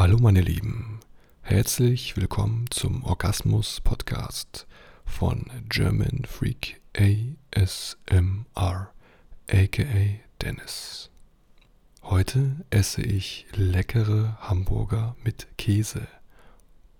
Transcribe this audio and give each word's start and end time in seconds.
Hallo 0.00 0.16
meine 0.18 0.40
Lieben, 0.40 0.98
herzlich 1.42 2.16
willkommen 2.16 2.64
zum 2.70 3.04
Orgasmus 3.04 3.82
Podcast 3.82 4.66
von 5.04 5.44
German 5.68 6.24
Freak 6.24 6.80
ASMR, 6.96 8.94
aka 9.46 10.20
Dennis. 10.40 11.10
Heute 12.02 12.64
esse 12.70 13.02
ich 13.02 13.46
leckere 13.54 14.38
Hamburger 14.40 15.16
mit 15.22 15.48
Käse, 15.58 16.08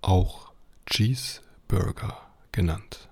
auch 0.03 0.51
Cheeseburger 0.85 2.15
genannt. 2.51 3.09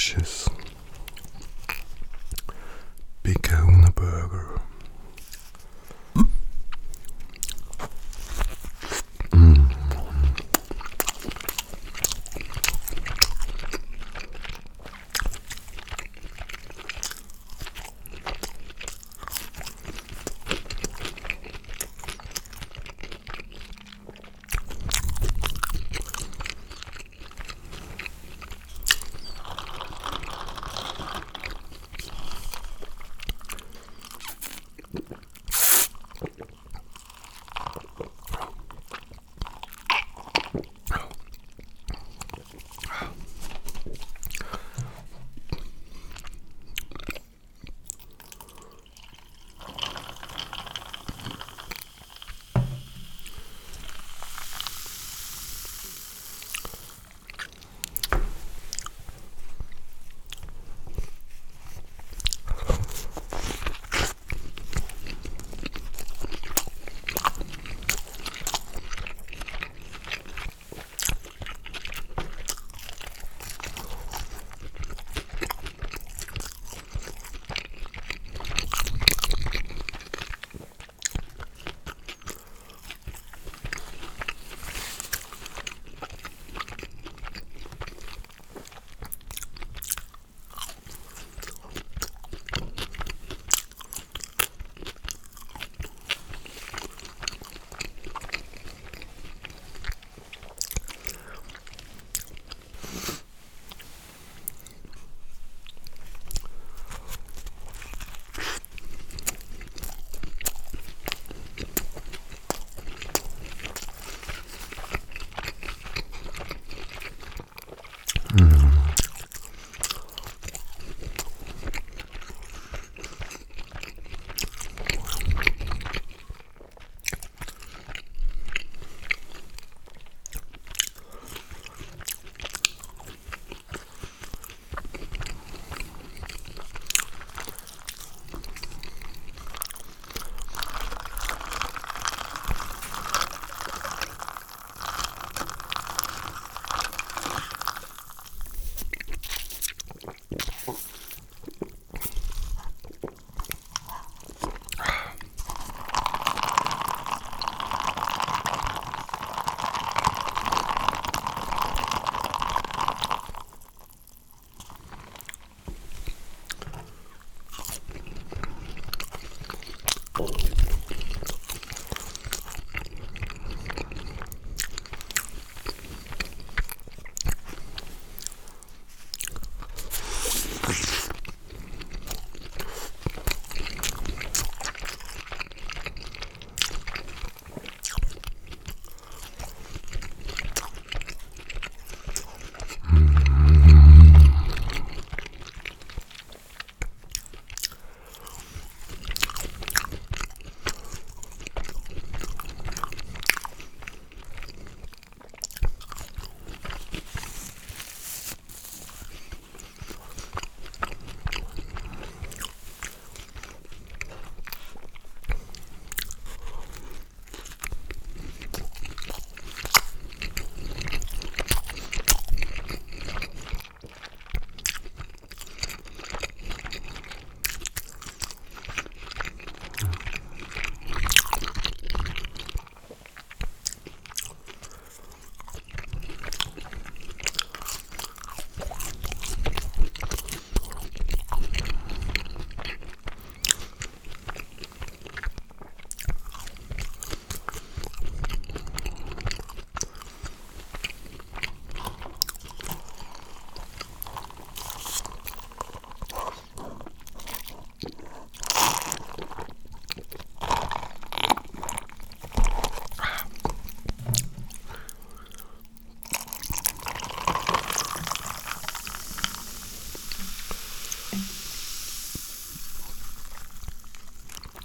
delicious. 0.00 0.59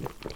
Yep. 0.06 0.35